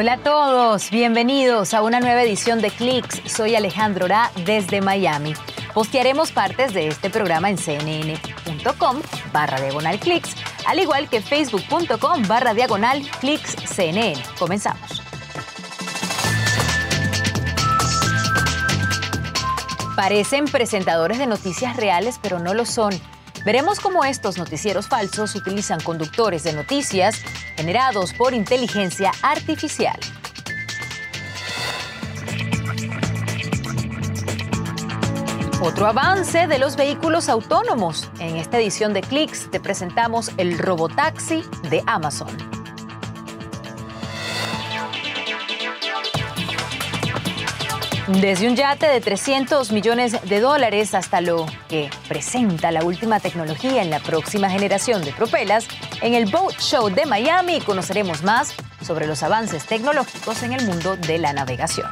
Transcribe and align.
Hola 0.00 0.12
a 0.12 0.18
todos, 0.18 0.92
bienvenidos 0.92 1.74
a 1.74 1.82
una 1.82 1.98
nueva 1.98 2.22
edición 2.22 2.60
de 2.60 2.70
Clicks. 2.70 3.20
Soy 3.26 3.56
Alejandro 3.56 4.06
Ra 4.06 4.30
desde 4.46 4.80
Miami. 4.80 5.34
Postearemos 5.74 6.30
partes 6.30 6.72
de 6.72 6.86
este 6.86 7.10
programa 7.10 7.50
en 7.50 7.56
cnn.com 7.56 9.02
barra 9.32 9.60
diagonal 9.60 9.98
clicks, 9.98 10.36
al 10.68 10.78
igual 10.78 11.08
que 11.08 11.20
facebook.com 11.20 12.28
barra 12.28 12.54
diagonal 12.54 13.02
clicks 13.18 13.56
cnn. 13.74 14.14
Comenzamos. 14.38 15.02
Parecen 19.96 20.44
presentadores 20.44 21.18
de 21.18 21.26
noticias 21.26 21.76
reales, 21.76 22.20
pero 22.22 22.38
no 22.38 22.54
lo 22.54 22.66
son. 22.66 22.92
Veremos 23.48 23.80
cómo 23.80 24.04
estos 24.04 24.36
noticieros 24.36 24.88
falsos 24.88 25.34
utilizan 25.34 25.80
conductores 25.80 26.44
de 26.44 26.52
noticias 26.52 27.16
generados 27.56 28.12
por 28.12 28.34
inteligencia 28.34 29.10
artificial. 29.22 29.98
Otro 35.62 35.86
avance 35.86 36.46
de 36.46 36.58
los 36.58 36.76
vehículos 36.76 37.30
autónomos. 37.30 38.10
En 38.20 38.36
esta 38.36 38.58
edición 38.58 38.92
de 38.92 39.00
Clicks 39.00 39.50
te 39.50 39.60
presentamos 39.60 40.30
el 40.36 40.58
robotaxi 40.58 41.42
de 41.70 41.82
Amazon. 41.86 42.47
Desde 48.08 48.48
un 48.48 48.56
yate 48.56 48.86
de 48.86 49.02
300 49.02 49.70
millones 49.70 50.16
de 50.22 50.40
dólares 50.40 50.94
hasta 50.94 51.20
lo 51.20 51.44
que 51.68 51.90
presenta 52.08 52.70
la 52.70 52.82
última 52.82 53.20
tecnología 53.20 53.82
en 53.82 53.90
la 53.90 54.00
próxima 54.00 54.48
generación 54.48 55.04
de 55.04 55.12
propelas, 55.12 55.68
en 56.00 56.14
el 56.14 56.24
Boat 56.24 56.58
Show 56.58 56.88
de 56.88 57.04
Miami 57.04 57.60
conoceremos 57.60 58.22
más 58.22 58.54
sobre 58.80 59.06
los 59.06 59.22
avances 59.22 59.66
tecnológicos 59.66 60.42
en 60.42 60.54
el 60.54 60.64
mundo 60.64 60.96
de 60.96 61.18
la 61.18 61.34
navegación. 61.34 61.90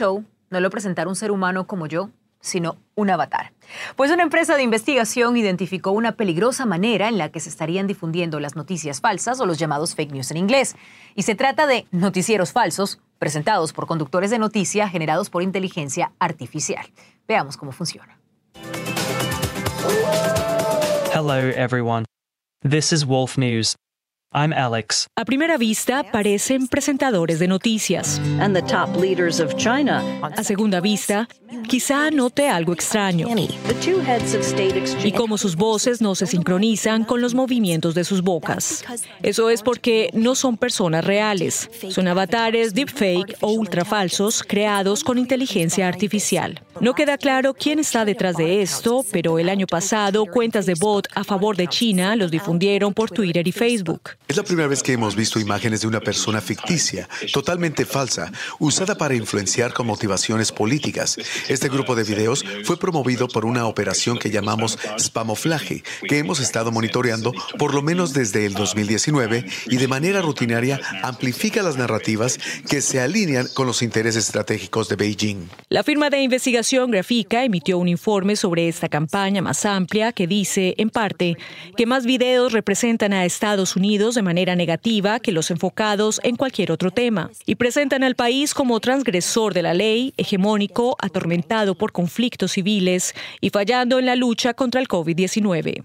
Show 0.00 0.24
no 0.48 0.60
lo 0.60 0.70
presentara 0.70 1.10
un 1.10 1.14
ser 1.14 1.30
humano 1.30 1.66
como 1.66 1.86
yo, 1.86 2.08
sino 2.40 2.78
un 2.94 3.10
avatar? 3.10 3.52
Pues 3.96 4.10
una 4.10 4.22
empresa 4.22 4.56
de 4.56 4.62
investigación 4.62 5.36
identificó 5.36 5.90
una 5.90 6.12
peligrosa 6.12 6.64
manera 6.64 7.08
en 7.08 7.18
la 7.18 7.28
que 7.28 7.38
se 7.38 7.50
estarían 7.50 7.86
difundiendo 7.86 8.40
las 8.40 8.56
noticias 8.56 9.00
falsas 9.02 9.40
o 9.40 9.46
los 9.46 9.58
llamados 9.58 9.94
fake 9.94 10.12
news 10.12 10.30
en 10.30 10.38
inglés. 10.38 10.74
Y 11.14 11.22
se 11.22 11.34
trata 11.34 11.66
de 11.66 11.86
noticieros 11.90 12.52
falsos 12.52 12.98
presentados 13.18 13.74
por 13.74 13.86
conductores 13.86 14.30
de 14.30 14.38
noticias 14.38 14.90
generados 14.90 15.28
por 15.28 15.42
inteligencia 15.42 16.12
artificial. 16.18 16.86
Veamos 17.28 17.58
cómo 17.58 17.70
funciona. 17.72 18.18
Hello, 21.12 21.34
everyone. 21.34 22.06
This 22.62 22.92
is 22.92 23.04
Wolf 23.04 23.36
News. 23.36 23.76
I'm 24.32 24.52
Alex. 24.52 25.08
A 25.16 25.24
primera 25.24 25.58
vista 25.58 26.04
parecen 26.04 26.68
presentadores 26.68 27.40
de 27.40 27.48
noticias. 27.48 28.20
And 28.38 28.54
the 28.54 28.62
top 28.62 28.96
leaders 28.96 29.40
of 29.40 29.56
China. 29.56 30.04
A 30.22 30.44
segunda 30.44 30.80
vista, 30.80 31.28
quizá 31.66 32.12
note 32.12 32.48
algo 32.48 32.72
extraño. 32.72 33.26
The 33.26 33.74
two 33.84 34.00
heads 34.00 34.32
of 34.36 34.42
state 34.42 34.78
exchange. 34.78 35.04
Y 35.04 35.10
cómo 35.10 35.36
sus 35.36 35.56
voces 35.56 36.00
no 36.00 36.14
se 36.14 36.28
sincronizan 36.28 37.04
con 37.04 37.20
los 37.20 37.34
movimientos 37.34 37.96
de 37.96 38.04
sus 38.04 38.22
bocas. 38.22 38.84
Eso 39.24 39.50
es 39.50 39.62
porque 39.62 40.10
no 40.12 40.36
son 40.36 40.56
personas 40.56 41.04
reales. 41.04 41.68
Son 41.88 42.06
avatares 42.06 42.72
deepfake 42.72 43.36
o 43.40 43.50
ultrafalsos 43.50 44.44
creados 44.44 45.02
con 45.02 45.18
inteligencia 45.18 45.88
artificial. 45.88 46.62
No 46.80 46.94
queda 46.94 47.18
claro 47.18 47.52
quién 47.52 47.80
está 47.80 48.04
detrás 48.04 48.36
de 48.36 48.62
esto, 48.62 49.04
pero 49.10 49.40
el 49.40 49.48
año 49.48 49.66
pasado 49.66 50.24
cuentas 50.26 50.66
de 50.66 50.74
bot 50.74 51.08
a 51.16 51.24
favor 51.24 51.56
de 51.56 51.66
China 51.66 52.14
los 52.14 52.30
difundieron 52.30 52.94
por 52.94 53.10
Twitter 53.10 53.48
y 53.48 53.50
Facebook. 53.50 54.19
Es 54.30 54.36
la 54.36 54.44
primera 54.44 54.68
vez 54.68 54.84
que 54.84 54.92
hemos 54.92 55.16
visto 55.16 55.40
imágenes 55.40 55.80
de 55.80 55.88
una 55.88 55.98
persona 55.98 56.40
ficticia, 56.40 57.08
totalmente 57.32 57.84
falsa, 57.84 58.30
usada 58.60 58.94
para 58.94 59.16
influenciar 59.16 59.72
con 59.72 59.88
motivaciones 59.88 60.52
políticas. 60.52 61.16
Este 61.48 61.68
grupo 61.68 61.96
de 61.96 62.04
videos 62.04 62.44
fue 62.62 62.78
promovido 62.78 63.26
por 63.26 63.44
una 63.44 63.66
operación 63.66 64.20
que 64.20 64.30
llamamos 64.30 64.78
spamoflaje, 65.00 65.82
que 66.08 66.18
hemos 66.18 66.38
estado 66.38 66.70
monitoreando 66.70 67.32
por 67.58 67.74
lo 67.74 67.82
menos 67.82 68.12
desde 68.12 68.46
el 68.46 68.54
2019 68.54 69.46
y 69.66 69.76
de 69.78 69.88
manera 69.88 70.22
rutinaria 70.22 70.80
amplifica 71.02 71.64
las 71.64 71.76
narrativas 71.76 72.38
que 72.68 72.82
se 72.82 73.00
alinean 73.00 73.48
con 73.52 73.66
los 73.66 73.82
intereses 73.82 74.26
estratégicos 74.26 74.88
de 74.88 74.94
Beijing. 74.94 75.48
La 75.70 75.82
firma 75.82 76.08
de 76.08 76.20
investigación 76.20 76.92
Grafica 76.92 77.42
emitió 77.42 77.78
un 77.78 77.88
informe 77.88 78.36
sobre 78.36 78.68
esta 78.68 78.88
campaña 78.88 79.42
más 79.42 79.64
amplia 79.64 80.12
que 80.12 80.28
dice, 80.28 80.76
en 80.78 80.90
parte, 80.90 81.36
que 81.76 81.86
más 81.86 82.06
videos 82.06 82.52
representan 82.52 83.12
a 83.12 83.24
Estados 83.24 83.74
Unidos 83.74 84.19
de 84.20 84.22
manera 84.22 84.54
negativa 84.54 85.18
que 85.18 85.32
los 85.32 85.50
enfocados 85.50 86.20
en 86.22 86.36
cualquier 86.36 86.72
otro 86.72 86.90
tema 86.90 87.30
y 87.46 87.54
presentan 87.54 88.04
al 88.04 88.16
país 88.16 88.52
como 88.52 88.78
transgresor 88.78 89.54
de 89.54 89.62
la 89.62 89.72
ley, 89.72 90.12
hegemónico, 90.18 90.94
atormentado 91.00 91.74
por 91.74 91.90
conflictos 91.90 92.52
civiles 92.52 93.14
y 93.40 93.48
fallando 93.48 93.98
en 93.98 94.04
la 94.04 94.16
lucha 94.16 94.52
contra 94.52 94.78
el 94.78 94.88
COVID-19. 94.88 95.84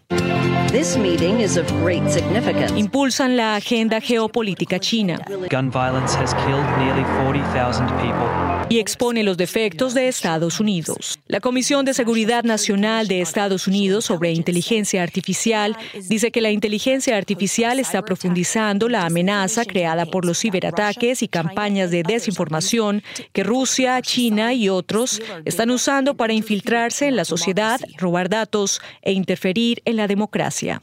This 0.74 0.98
meeting 0.98 1.40
is 1.40 1.56
of 1.56 1.72
great 1.82 2.06
significance. 2.10 2.78
Impulsan 2.78 3.38
la 3.38 3.56
agenda 3.56 4.02
geopolítica 4.02 4.78
china 4.78 5.18
Gun 5.50 5.72
violence 5.72 6.14
has 6.14 6.34
killed 6.34 6.66
nearly 6.78 7.06
40,000 7.24 7.88
people. 8.02 8.56
y 8.70 8.80
expone 8.80 9.24
los 9.24 9.38
defectos 9.38 9.94
de 9.94 10.08
Estados 10.08 10.60
Unidos. 10.60 11.20
La 11.28 11.40
Comisión 11.40 11.86
de 11.86 11.94
Seguridad 11.94 12.44
Nacional 12.44 13.08
de 13.08 13.22
Estados 13.22 13.68
Unidos 13.68 14.06
sobre 14.06 14.32
Inteligencia 14.32 15.04
Artificial 15.04 15.78
dice 16.10 16.32
que 16.32 16.42
la 16.42 16.52
inteligencia 16.52 17.18
artificial 17.18 17.80
está 17.80 18.02
profundizando 18.16 18.88
la 18.88 19.06
amenaza 19.06 19.66
creada 19.66 20.06
por 20.06 20.24
los 20.24 20.40
ciberataques 20.40 21.22
y 21.22 21.28
campañas 21.28 21.92
de 21.92 22.02
desinformación 22.02 23.04
que 23.34 23.44
Rusia, 23.44 24.02
China 24.02 24.54
y 24.54 24.70
otros 24.70 25.22
están 25.44 25.70
usando 25.70 26.16
para 26.16 26.32
infiltrarse 26.32 27.08
en 27.08 27.18
la 27.18 27.26
sociedad, 27.26 27.78
robar 27.98 28.30
datos 28.30 28.80
e 29.02 29.12
interferir 29.12 29.82
en 29.84 29.98
la 29.98 30.08
democracia. 30.08 30.82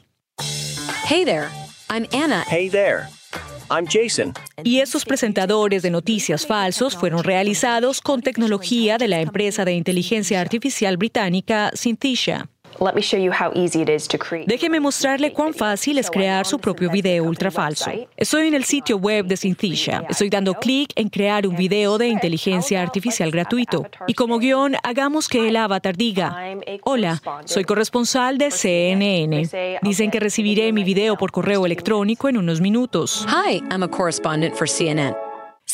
Hey 1.09 1.25
there, 1.25 1.49
I'm 1.89 2.07
Anna. 2.13 2.45
Hey 2.51 2.69
there. 2.69 3.05
I'm 3.71 3.87
Jason. 3.87 4.35
Y 4.63 4.81
estos 4.81 5.07
presentadores 5.07 5.81
de 5.81 5.91
noticias 5.91 6.47
falsos 6.47 6.95
fueron 6.95 7.25
realizados 7.25 8.03
con 8.03 8.21
tecnología 8.21 8.99
de 8.99 9.09
la 9.09 9.23
empresa 9.23 9.65
de 9.65 9.73
inteligencia 9.73 10.39
artificial 10.39 10.99
británica 10.99 11.71
Synthesia. 11.73 12.52
Let 12.83 12.95
me 12.97 13.03
show 13.03 13.17
you 13.17 13.31
how 13.31 13.53
easy 13.55 13.83
it 13.83 13.89
is 13.89 14.09
to 14.09 14.19
create. 14.19 14.47
Déjeme 14.49 14.81
mostrarle 14.81 15.33
cuán 15.33 15.55
fácil 15.55 15.99
es 15.99 16.11
crear 16.11 16.45
su 16.45 16.59
propio 16.59 16.91
video 16.91 17.23
ultra 17.23 17.53
falso. 17.53 17.93
Estoy 18.17 18.49
en 18.49 18.55
el 18.55 18.65
sitio 18.65 18.97
web 18.97 19.25
de 19.25 19.37
Synthesia. 19.37 20.05
Estoy 20.11 20.29
dando 20.29 20.55
clic 20.55 20.91
en 20.97 21.09
crear 21.09 21.47
un 21.47 21.55
video 21.55 21.97
de 21.97 22.09
inteligencia 22.09 22.83
artificial 22.83 23.31
gratuito. 23.31 23.87
Y 24.09 24.15
como 24.15 24.41
guion, 24.41 24.75
hagamos 24.83 25.29
que 25.29 25.47
el 25.47 25.57
avatar 25.57 25.97
diga, 25.97 26.37
hola, 26.83 27.23
soy 27.45 27.63
corresponsal 27.63 28.37
de 28.37 28.51
CNN. 28.51 29.79
Dicen 29.83 30.11
que 30.11 30.19
recibiré 30.19 30.73
mi 30.73 30.83
video 30.83 31.17
por 31.17 31.31
correo 31.31 31.65
electrónico 31.65 32.29
en 32.29 32.37
unos 32.37 32.61
minutos. 32.61 33.25
Hi, 33.29 33.63
I'm 33.71 33.85
a 33.85 33.89
correspondent 33.89 34.57
for 34.57 34.69
CNN. 34.69 35.15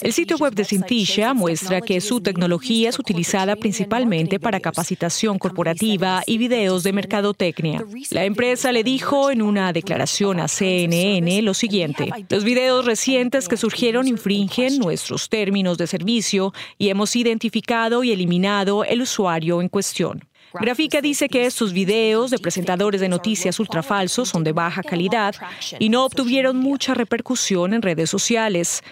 El 0.00 0.12
sitio 0.12 0.36
web 0.36 0.54
de 0.54 0.64
Synthesia 0.64 1.34
muestra 1.34 1.80
que 1.80 2.00
su 2.00 2.20
tecnología 2.20 2.88
es 2.88 3.00
utilizada 3.00 3.56
principalmente 3.56 4.38
para 4.38 4.60
capacitación 4.60 5.38
corporativa 5.38 6.22
y 6.24 6.38
videos 6.38 6.84
de 6.84 6.92
mercadotecnia. 6.92 7.84
La 8.10 8.24
empresa 8.24 8.70
le 8.70 8.84
dijo 8.84 9.32
en 9.32 9.42
una 9.42 9.72
declaración 9.72 10.38
a 10.38 10.46
CNN 10.46 11.42
lo 11.42 11.52
siguiente: 11.52 12.10
Los 12.28 12.44
videos 12.44 12.84
recientes 12.84 13.48
que 13.48 13.56
surgieron 13.56 14.06
infringen 14.06 14.78
nuestros 14.78 15.28
términos 15.28 15.78
de 15.78 15.88
servicio 15.88 16.52
y 16.78 16.90
hemos 16.90 17.16
identificado 17.16 18.04
y 18.04 18.12
eliminado 18.12 18.84
el 18.84 19.02
usuario 19.02 19.60
en 19.60 19.68
cuestión. 19.68 20.24
Grafica 20.54 21.00
dice 21.00 21.28
que 21.28 21.44
estos 21.44 21.72
videos 21.72 22.30
de 22.30 22.38
presentadores 22.38 23.00
de 23.00 23.08
noticias 23.08 23.60
ultrafalsos 23.60 24.28
son 24.28 24.44
de 24.44 24.52
baja 24.52 24.82
calidad 24.82 25.34
y 25.78 25.88
no 25.90 26.04
obtuvieron 26.04 26.56
mucha 26.56 26.94
repercusión 26.94 27.74
en 27.74 27.82
redes 27.82 28.08
sociales. 28.08 28.82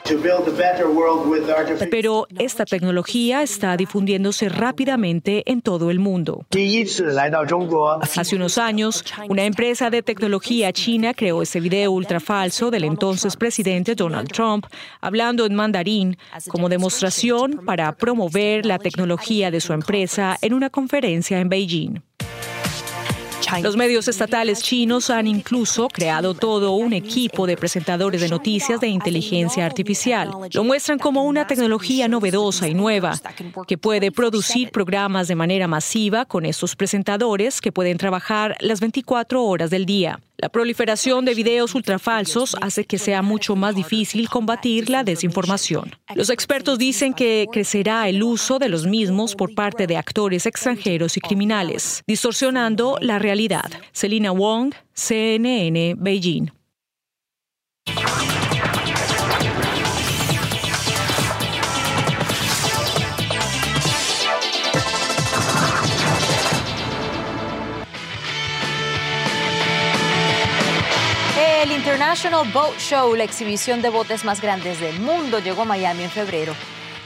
Pero 1.91 2.26
esta 2.38 2.64
tecnología 2.64 3.43
está 3.43 3.76
difundiéndose 3.76 4.49
rápidamente 4.49 5.43
en 5.50 5.62
todo 5.62 5.91
el 5.91 5.99
mundo. 5.99 6.47
Hace 8.00 8.37
unos 8.37 8.58
años, 8.58 9.05
una 9.29 9.44
empresa 9.44 9.91
de 9.91 10.03
tecnología 10.03 10.73
china 10.73 11.14
creó 11.14 11.43
este 11.43 11.61
video 11.61 11.93
ultrafalso 11.93 12.70
del 12.70 12.85
entonces 12.85 13.37
presidente 13.37 13.94
Donald 13.94 14.31
Trump 14.31 14.67
hablando 15.00 15.47
en 15.47 15.55
mandarín 15.55 16.19
como 16.49 16.69
demostración 16.69 17.62
para 17.64 17.97
promover 17.97 18.67
la 18.67 18.79
tecnología 18.79 19.50
de 19.50 19.61
su 19.61 19.73
empresa 19.73 20.37
en 20.43 20.53
una 20.53 20.70
conferencia 20.70 21.41
en 21.41 21.45
Beijing. 21.48 22.02
Los 23.62 23.76
medios 23.76 24.08
estatales 24.08 24.60
chinos 24.60 25.08
han 25.08 25.26
incluso 25.26 25.88
creado 25.88 26.34
todo 26.34 26.72
un 26.72 26.93
equipo 26.93 27.46
de 27.46 27.56
presentadores 27.56 28.20
de 28.20 28.28
noticias 28.28 28.81
de 28.81 28.88
inteligencia 28.88 29.64
artificial. 29.64 30.31
Lo 30.52 30.64
muestran 30.64 30.98
como 30.98 31.25
una 31.25 31.46
tecnología 31.46 32.08
novedosa 32.08 32.69
y 32.69 32.75
nueva 32.75 33.14
que 33.66 33.78
puede 33.78 34.10
producir 34.10 34.70
programas 34.70 35.28
de 35.28 35.37
manera 35.37 35.69
masiva 35.69 36.25
con 36.25 36.44
estos 36.44 36.75
presentadores 36.75 37.60
que 37.60 37.72
pueden 37.72 37.98
trabajar 37.98 38.56
las 38.60 38.81
24 38.81 39.44
horas 39.44 39.70
del 39.70 39.87
día. 39.87 40.20
La 40.38 40.50
proliferación 40.50 41.24
de 41.24 41.34
videos 41.34 41.74
ultrafalsos 41.74 42.56
hace 42.60 42.84
que 42.84 42.98
sea 42.98 43.22
mucho 43.22 43.56
más 43.56 43.74
difícil 43.74 44.28
combatir 44.28 44.90
la 44.90 45.02
desinformación. 45.02 45.96
Los 46.14 46.28
expertos 46.28 46.78
dicen 46.78 47.14
que 47.14 47.46
crecerá 47.50 48.06
el 48.08 48.22
uso 48.22 48.58
de 48.58 48.68
los 48.68 48.86
mismos 48.86 49.34
por 49.34 49.54
parte 49.54 49.86
de 49.86 49.96
actores 49.96 50.44
extranjeros 50.44 51.16
y 51.16 51.20
criminales, 51.20 52.02
distorsionando 52.06 52.98
la 53.00 53.18
realidad. 53.18 53.70
Selina 53.92 54.30
Wong, 54.30 54.74
CNN, 54.92 55.94
Beijing. 55.96 56.56
International 71.96 72.46
Boat 72.52 72.76
Show, 72.78 73.14
la 73.14 73.25
exhibición 73.25 73.81
de 73.81 73.88
botes 73.88 74.22
más 74.26 74.43
grandes 74.43 74.81
del 74.81 75.00
mundo, 75.00 75.38
llegó 75.38 75.62
a 75.62 75.64
Miami 75.64 76.02
en 76.02 76.10
febrero. 76.10 76.52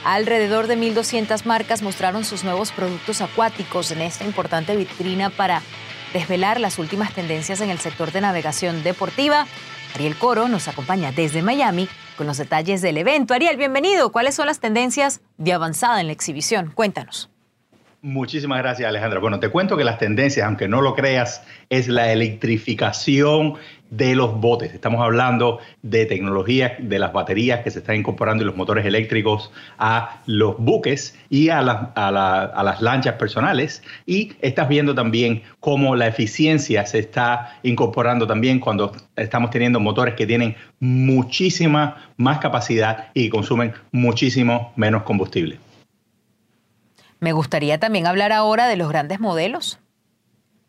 Alrededor 0.03 0.67
de 0.67 0.77
1.200 0.77 1.45
marcas 1.45 1.81
mostraron 1.81 2.25
sus 2.25 2.43
nuevos 2.43 2.73
productos 2.73 3.21
acuáticos 3.21 3.89
en 3.91 4.01
esta 4.01 4.25
importante 4.25 4.75
vitrina 4.75 5.29
para 5.29 5.61
desvelar 6.11 6.59
las 6.59 6.77
últimas 6.77 7.13
tendencias 7.13 7.61
en 7.61 7.69
el 7.69 7.79
sector 7.79 8.11
de 8.11 8.19
navegación 8.19 8.83
deportiva. 8.83 9.47
Ariel 9.95 10.17
Coro 10.17 10.49
nos 10.49 10.67
acompaña 10.67 11.13
desde 11.13 11.41
Miami 11.41 11.87
con 12.17 12.27
los 12.27 12.37
detalles 12.37 12.81
del 12.81 12.97
evento. 12.97 13.33
Ariel, 13.33 13.55
bienvenido. 13.55 14.11
¿Cuáles 14.11 14.35
son 14.35 14.47
las 14.47 14.59
tendencias 14.59 15.21
de 15.37 15.53
avanzada 15.53 16.01
en 16.01 16.07
la 16.07 16.13
exhibición? 16.13 16.69
Cuéntanos. 16.69 17.30
Muchísimas 18.03 18.57
gracias, 18.57 18.89
Alejandra. 18.89 19.19
Bueno, 19.19 19.39
te 19.39 19.49
cuento 19.49 19.77
que 19.77 19.83
las 19.83 19.99
tendencias, 19.99 20.47
aunque 20.47 20.67
no 20.67 20.81
lo 20.81 20.95
creas, 20.95 21.43
es 21.69 21.87
la 21.87 22.11
electrificación 22.11 23.57
de 23.91 24.15
los 24.15 24.41
botes. 24.41 24.73
Estamos 24.73 25.01
hablando 25.01 25.59
de 25.83 26.07
tecnología 26.07 26.77
de 26.79 26.97
las 26.97 27.13
baterías 27.13 27.59
que 27.59 27.69
se 27.69 27.77
están 27.77 27.97
incorporando 27.97 28.41
y 28.41 28.47
los 28.47 28.55
motores 28.55 28.87
eléctricos 28.87 29.51
a 29.77 30.23
los 30.25 30.57
buques 30.57 31.15
y 31.29 31.49
a, 31.49 31.59
a, 31.59 32.63
las 32.63 32.81
lanchas 32.81 33.17
personales. 33.17 33.83
Y 34.07 34.33
estás 34.41 34.67
viendo 34.67 34.95
también 34.95 35.43
cómo 35.59 35.95
la 35.95 36.07
eficiencia 36.07 36.87
se 36.87 36.97
está 36.97 37.59
incorporando 37.61 38.25
también 38.25 38.59
cuando 38.59 38.93
estamos 39.15 39.51
teniendo 39.51 39.79
motores 39.79 40.15
que 40.15 40.25
tienen 40.25 40.55
muchísima 40.79 42.11
más 42.17 42.39
capacidad 42.39 43.09
y 43.13 43.29
consumen 43.29 43.73
muchísimo 43.91 44.73
menos 44.75 45.03
combustible. 45.03 45.59
Me 47.21 47.33
gustaría 47.33 47.79
también 47.79 48.07
hablar 48.07 48.31
ahora 48.33 48.67
de 48.67 48.75
los 48.75 48.89
grandes 48.89 49.19
modelos. 49.19 49.79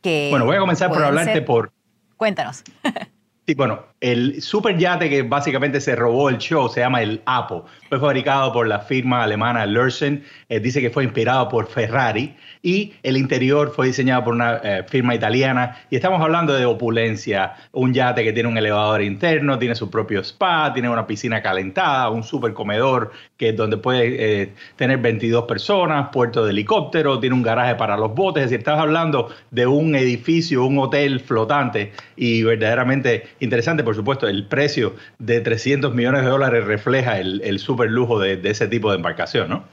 Que 0.02 0.28
bueno, 0.30 0.44
voy 0.44 0.56
a 0.56 0.60
comenzar 0.60 0.90
por 0.90 1.02
hablarte 1.02 1.40
por... 1.40 1.72
Cuéntanos. 2.16 2.62
Sí, 3.44 3.54
bueno, 3.54 3.86
el 4.02 4.42
superyate 4.42 5.08
que 5.08 5.22
básicamente 5.22 5.80
se 5.80 5.94
robó 5.94 6.28
el 6.28 6.38
show 6.38 6.68
se 6.68 6.80
llama 6.80 7.02
el 7.02 7.22
Apo. 7.24 7.64
Fue 7.88 8.00
fabricado 8.00 8.52
por 8.52 8.66
la 8.66 8.80
firma 8.80 9.22
alemana 9.22 9.66
Lursen. 9.66 10.24
Eh, 10.48 10.58
dice 10.58 10.80
que 10.80 10.90
fue 10.90 11.04
inspirado 11.04 11.48
por 11.48 11.68
Ferrari 11.68 12.36
y 12.62 12.94
el 13.02 13.16
interior 13.16 13.72
fue 13.74 13.86
diseñado 13.86 14.24
por 14.24 14.34
una 14.34 14.60
eh, 14.62 14.84
firma 14.88 15.14
italiana. 15.14 15.76
Y 15.88 15.96
estamos 15.96 16.20
hablando 16.20 16.52
de 16.52 16.64
opulencia. 16.64 17.54
Un 17.72 17.92
yate 17.94 18.24
que 18.24 18.32
tiene 18.32 18.48
un 18.48 18.58
elevador 18.58 19.02
interno, 19.02 19.58
tiene 19.58 19.76
su 19.76 19.90
propio 19.90 20.20
spa, 20.20 20.72
tiene 20.72 20.88
una 20.88 21.06
piscina 21.06 21.40
calentada, 21.40 22.10
un 22.10 22.24
super 22.24 22.52
comedor 22.52 23.12
que 23.36 23.50
es 23.50 23.56
donde 23.56 23.76
puede 23.76 24.42
eh, 24.42 24.52
tener 24.76 24.98
22 24.98 25.44
personas, 25.44 26.10
puerto 26.12 26.44
de 26.44 26.50
helicóptero, 26.50 27.18
tiene 27.18 27.34
un 27.34 27.42
garaje 27.42 27.74
para 27.76 27.96
los 27.96 28.14
botes. 28.14 28.44
Es 28.44 28.50
decir, 28.50 28.60
estás 28.60 28.78
hablando 28.80 29.30
de 29.50 29.66
un 29.66 29.94
edificio, 29.94 30.64
un 30.64 30.78
hotel 30.78 31.20
flotante 31.20 31.92
y 32.16 32.42
verdaderamente 32.42 33.32
interesante, 33.42 33.84
por 33.84 33.94
supuesto, 33.94 34.26
el 34.26 34.46
precio 34.46 34.94
de 35.18 35.40
300 35.40 35.94
millones 35.94 36.22
de 36.22 36.28
dólares 36.28 36.64
refleja 36.64 37.18
el, 37.18 37.58
super 37.58 37.90
lujo 37.90 38.18
de, 38.18 38.36
de 38.36 38.50
ese 38.50 38.68
tipo 38.68 38.90
de 38.90 38.96
embarcación, 38.96 39.50
¿no? 39.50 39.64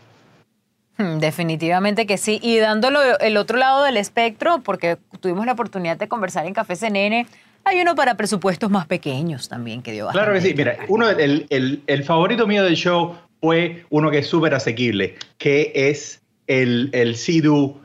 Hmm, 0.97 1.19
definitivamente 1.19 2.05
que 2.05 2.17
sí. 2.17 2.39
Y 2.43 2.57
dándolo 2.57 2.99
el 3.19 3.37
otro 3.37 3.57
lado 3.57 3.83
del 3.83 3.95
espectro, 3.95 4.61
porque 4.63 4.97
tuvimos 5.21 5.45
la 5.45 5.53
oportunidad 5.53 5.97
de 5.97 6.09
conversar 6.09 6.45
en 6.45 6.53
Café 6.53 6.75
CNN, 6.75 7.25
hay 7.63 7.81
uno 7.81 7.95
para 7.95 8.15
presupuestos 8.15 8.69
más 8.69 8.85
pequeños 8.85 9.47
también 9.47 9.81
que 9.81 9.93
dio 9.93 10.05
bastante. 10.05 10.25
Claro 10.25 10.39
que 10.39 10.47
sí. 10.47 10.53
Mira, 10.55 10.77
uno, 10.87 11.09
el, 11.09 11.45
el, 11.49 11.83
el 11.87 12.03
favorito 12.03 12.47
mío 12.47 12.63
del 12.63 12.75
show 12.75 13.15
fue 13.39 13.85
uno 13.89 14.11
que 14.11 14.19
es 14.19 14.27
súper 14.27 14.53
asequible, 14.53 15.15
que 15.37 15.71
es 15.73 16.21
el, 16.49 16.89
el 16.93 17.15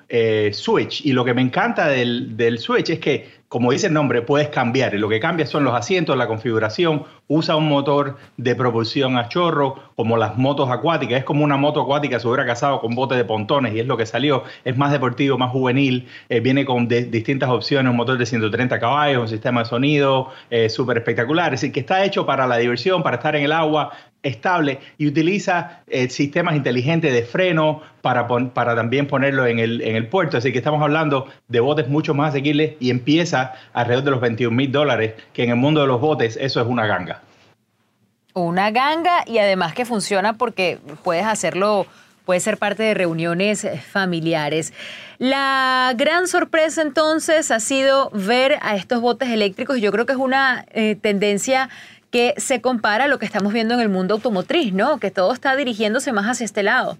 eh, 0.08 0.50
Switch. 0.52 1.04
Y 1.04 1.12
lo 1.12 1.24
que 1.24 1.34
me 1.34 1.42
encanta 1.42 1.86
del, 1.86 2.36
del 2.36 2.58
Switch 2.58 2.90
es 2.90 2.98
que 2.98 3.44
como 3.54 3.70
dice 3.70 3.86
el 3.86 3.92
nombre, 3.92 4.20
puedes 4.20 4.48
cambiar. 4.48 4.94
Lo 4.94 5.08
que 5.08 5.20
cambia 5.20 5.46
son 5.46 5.62
los 5.62 5.74
asientos, 5.74 6.16
la 6.16 6.26
configuración. 6.26 7.04
Usa 7.28 7.54
un 7.54 7.68
motor 7.68 8.16
de 8.36 8.56
propulsión 8.56 9.16
a 9.16 9.28
chorro, 9.28 9.76
como 9.94 10.16
las 10.16 10.36
motos 10.36 10.68
acuáticas. 10.70 11.20
Es 11.20 11.24
como 11.24 11.44
una 11.44 11.56
moto 11.56 11.80
acuática 11.80 12.18
se 12.18 12.26
hubiera 12.26 12.44
casado 12.44 12.80
con 12.80 12.96
bote 12.96 13.14
de 13.14 13.24
pontones 13.24 13.72
y 13.72 13.78
es 13.78 13.86
lo 13.86 13.96
que 13.96 14.06
salió. 14.06 14.42
Es 14.64 14.76
más 14.76 14.90
deportivo, 14.90 15.38
más 15.38 15.52
juvenil. 15.52 16.08
Eh, 16.30 16.40
viene 16.40 16.64
con 16.64 16.88
distintas 16.88 17.48
opciones, 17.48 17.88
un 17.92 17.96
motor 17.96 18.18
de 18.18 18.26
130 18.26 18.80
caballos, 18.80 19.22
un 19.22 19.28
sistema 19.28 19.60
de 19.60 19.66
sonido 19.66 20.30
eh, 20.50 20.68
súper 20.68 20.96
espectacular. 20.96 21.54
Es 21.54 21.60
decir, 21.60 21.72
que 21.72 21.78
está 21.78 22.04
hecho 22.04 22.26
para 22.26 22.48
la 22.48 22.56
diversión, 22.56 23.04
para 23.04 23.18
estar 23.18 23.36
en 23.36 23.44
el 23.44 23.52
agua, 23.52 23.92
estable 24.24 24.80
y 24.98 25.06
utiliza 25.06 25.82
eh, 25.86 26.08
sistemas 26.08 26.56
inteligentes 26.56 27.12
de 27.12 27.22
freno 27.22 27.82
para, 28.02 28.26
para 28.26 28.74
también 28.74 29.06
ponerlo 29.06 29.46
en 29.46 29.60
el, 29.60 29.80
en 29.82 29.94
el 29.94 30.08
puerto. 30.08 30.36
Así 30.36 30.50
que 30.50 30.58
estamos 30.58 30.82
hablando 30.82 31.28
de 31.46 31.60
botes 31.60 31.88
mucho 31.88 32.14
más 32.14 32.30
asequibles 32.30 32.74
y 32.80 32.90
empieza 32.90 33.52
alrededor 33.72 34.04
de 34.04 34.10
los 34.10 34.20
21 34.20 34.56
mil 34.56 34.72
dólares, 34.72 35.14
que 35.32 35.44
en 35.44 35.50
el 35.50 35.56
mundo 35.56 35.82
de 35.82 35.86
los 35.86 36.00
botes 36.00 36.36
eso 36.40 36.60
es 36.60 36.66
una 36.66 36.86
ganga. 36.86 37.22
Una 38.32 38.72
ganga 38.72 39.22
y 39.26 39.38
además 39.38 39.74
que 39.74 39.84
funciona 39.84 40.32
porque 40.32 40.78
puedes 41.04 41.24
hacerlo, 41.24 41.86
puede 42.24 42.40
ser 42.40 42.58
parte 42.58 42.82
de 42.82 42.94
reuniones 42.94 43.66
familiares. 43.92 44.72
La 45.18 45.94
gran 45.96 46.26
sorpresa 46.26 46.82
entonces 46.82 47.52
ha 47.52 47.60
sido 47.60 48.10
ver 48.10 48.58
a 48.62 48.74
estos 48.74 49.00
botes 49.00 49.28
eléctricos. 49.28 49.80
Yo 49.80 49.92
creo 49.92 50.04
que 50.04 50.12
es 50.12 50.18
una 50.18 50.64
eh, 50.72 50.96
tendencia 51.00 51.70
que 52.14 52.32
se 52.36 52.60
compara 52.60 53.06
a 53.06 53.08
lo 53.08 53.18
que 53.18 53.26
estamos 53.26 53.52
viendo 53.52 53.74
en 53.74 53.80
el 53.80 53.88
mundo 53.88 54.14
automotriz, 54.14 54.72
¿no? 54.72 55.00
Que 55.00 55.10
todo 55.10 55.32
está 55.32 55.56
dirigiéndose 55.56 56.12
más 56.12 56.26
hacia 56.26 56.44
este 56.44 56.62
lado. 56.62 56.96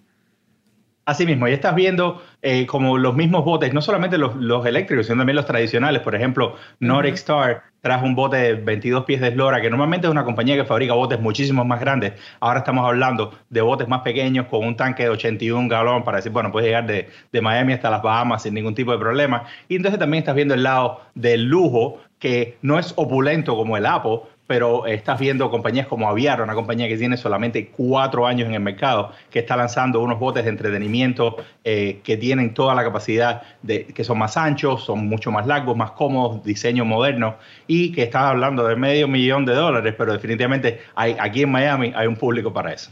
Así 1.05 1.25
mismo, 1.25 1.47
y 1.47 1.53
estás 1.53 1.77
viendo 1.77 2.21
eh, 2.43 2.67
como 2.67 2.99
los 2.99 3.15
mismos 3.15 3.45
botes, 3.45 3.73
no 3.73 3.81
solamente 3.81 4.19
los, 4.19 4.67
eléctricos, 4.67 5.07
sino 5.07 5.19
también 5.19 5.37
los 5.37 5.47
tradicionales. 5.47 6.03
Por 6.03 6.17
ejemplo, 6.17 6.57
Nordic 6.81 7.15
Star 7.15 7.63
trajo 7.81 8.05
un 8.07 8.17
bote 8.17 8.39
de 8.39 8.55
22 8.55 9.05
pies 9.05 9.21
de 9.21 9.29
eslora, 9.29 9.61
que 9.61 9.71
normalmente 9.71 10.09
es 10.09 10.11
una 10.11 10.25
compañía 10.25 10.57
que 10.57 10.65
fabrica 10.65 10.95
botes 10.95 11.21
muchísimo 11.21 11.65
más 11.65 11.79
grandes. 11.79 12.15
Ahora 12.41 12.59
estamos 12.61 12.85
hablando 12.85 13.39
de 13.51 13.61
botes 13.61 13.87
más 13.87 14.01
pequeños 14.01 14.47
con 14.47 14.67
un 14.67 14.75
tanque 14.75 15.05
de 15.05 15.11
81 15.11 15.69
galones 15.69 16.03
para 16.03 16.17
decir, 16.17 16.33
bueno, 16.33 16.51
puedes 16.51 16.67
llegar 16.67 16.87
de, 16.87 17.09
de 17.31 17.41
Miami 17.41 17.75
hasta 17.75 17.89
las 17.89 18.03
Bahamas 18.03 18.43
sin 18.43 18.55
ningún 18.55 18.75
tipo 18.75 18.91
de 18.91 18.99
problema. 18.99 19.45
Y 19.69 19.77
entonces 19.77 20.01
también 20.01 20.23
estás 20.23 20.35
viendo 20.35 20.55
el 20.55 20.65
lado 20.65 21.03
del 21.15 21.45
lujo, 21.45 22.01
que 22.19 22.57
no 22.63 22.79
es 22.79 22.95
opulento 22.97 23.55
como 23.55 23.77
el 23.77 23.87
Apple, 23.87 24.21
pero 24.47 24.87
estás 24.87 25.19
viendo 25.19 25.51
compañías 25.51 25.87
como 25.87 26.09
Aviara, 26.09 26.43
una 26.43 26.55
compañía 26.55 26.89
que 26.89 26.97
tiene 26.97 27.17
solamente 27.17 27.69
cuatro 27.69 28.27
años 28.27 28.49
en 28.49 28.55
el 28.55 28.61
mercado, 28.61 29.13
que 29.31 29.39
está 29.39 29.57
lanzando 29.57 30.01
unos 30.01 30.19
botes 30.19 30.45
de 30.45 30.51
entretenimiento 30.51 31.37
eh, 31.65 32.01
que 32.05 32.17
tienen 32.17 32.53
toda 32.53 32.75
la 32.75 32.85
capacidad 32.85 33.43
de 33.63 33.87
que 33.87 34.05
son 34.05 34.19
más 34.19 34.37
anchos, 34.37 34.85
son 34.85 35.07
mucho 35.07 35.31
más 35.31 35.47
largos, 35.47 35.77
más 35.77 35.93
cómodos, 35.93 36.45
diseño 36.45 36.85
moderno 36.85 37.37
y 37.67 37.93
que 37.93 38.03
están 38.03 38.25
hablando 38.27 38.67
de 38.67 38.77
medio 38.77 39.09
millón 39.09 39.47
de 39.47 39.55
dólares, 39.55 39.95
pero 39.97 40.13
definitivamente 40.13 40.81
hay, 40.95 41.17
aquí 41.19 41.43
en 41.43 41.51
Miami 41.51 41.93
hay 41.97 42.07
un 42.07 42.17
público 42.17 42.53
para 42.53 42.73
eso. 42.73 42.91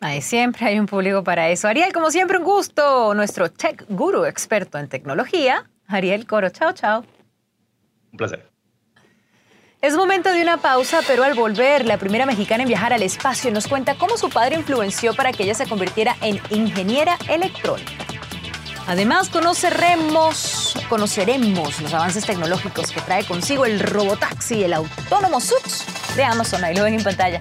Hay, 0.00 0.20
siempre 0.20 0.66
hay 0.66 0.78
un 0.78 0.86
público 0.86 1.24
para 1.24 1.48
eso. 1.48 1.68
Ariel, 1.68 1.92
como 1.92 2.10
siempre, 2.10 2.36
un 2.36 2.44
gusto. 2.44 3.14
Nuestro 3.14 3.50
tech 3.50 3.86
guru 3.88 4.26
experto 4.26 4.78
en 4.78 4.88
tecnología, 4.88 5.64
Ariel 5.86 6.26
Coro. 6.26 6.50
Chao, 6.50 6.72
chao. 6.72 7.04
Un 8.12 8.18
placer. 8.18 8.55
Es 9.86 9.94
momento 9.94 10.32
de 10.32 10.42
una 10.42 10.56
pausa, 10.56 10.98
pero 11.06 11.22
al 11.22 11.34
volver, 11.34 11.86
la 11.86 11.96
primera 11.96 12.26
mexicana 12.26 12.64
en 12.64 12.68
viajar 12.68 12.92
al 12.92 13.04
espacio 13.04 13.52
nos 13.52 13.68
cuenta 13.68 13.94
cómo 13.94 14.16
su 14.16 14.28
padre 14.28 14.56
influenció 14.56 15.14
para 15.14 15.30
que 15.30 15.44
ella 15.44 15.54
se 15.54 15.68
convirtiera 15.68 16.16
en 16.22 16.40
ingeniera 16.50 17.16
electrónica. 17.28 17.92
Además, 18.88 19.28
conoceremos, 19.28 20.76
conoceremos 20.88 21.80
los 21.80 21.94
avances 21.94 22.26
tecnológicos 22.26 22.90
que 22.90 23.00
trae 23.00 23.24
consigo 23.24 23.64
el 23.64 23.78
robotaxi, 23.78 24.64
el 24.64 24.72
autónomo 24.72 25.40
Sux 25.40 25.84
de 26.16 26.24
Amazon. 26.24 26.64
Ahí 26.64 26.74
lo 26.74 26.82
ven 26.82 26.94
en 26.94 27.04
pantalla. 27.04 27.40